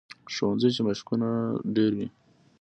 [0.33, 1.29] ښوونځی کې مشقونه
[1.75, 2.07] ډېر وي